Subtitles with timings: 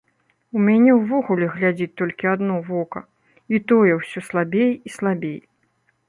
[0.59, 2.99] У мяне ўвогуле глядзіць толькі адно вока,
[3.55, 5.37] і тое ўсё слабей і слабей.